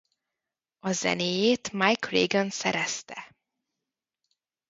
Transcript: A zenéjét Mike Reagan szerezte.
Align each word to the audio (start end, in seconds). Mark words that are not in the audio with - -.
A 0.79 0.91
zenéjét 0.91 1.71
Mike 1.71 2.09
Reagan 2.09 2.49
szerezte. 2.49 3.35